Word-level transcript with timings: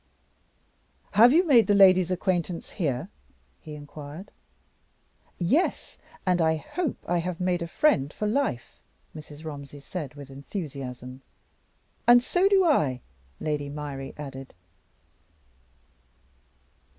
"Have 1.11 1.31
you 1.31 1.45
made 1.45 1.67
the 1.67 1.75
lady's 1.75 2.09
acquaintance 2.09 2.71
here?" 2.71 3.09
he 3.59 3.75
inquired. 3.75 4.31
"Yes 5.37 5.99
and 6.25 6.41
I 6.41 6.55
hope 6.55 6.97
I 7.07 7.19
have 7.19 7.39
made 7.39 7.61
a 7.61 7.67
friend 7.67 8.11
for 8.11 8.25
life," 8.27 8.79
Mrs. 9.15 9.45
Romsey 9.45 9.79
said 9.79 10.15
with 10.15 10.31
enthusiasm. 10.31 11.21
"And 12.07 12.23
so 12.23 12.49
do 12.49 12.65
I," 12.65 13.01
Lady 13.39 13.69
Myrie 13.69 14.15
added. 14.17 14.55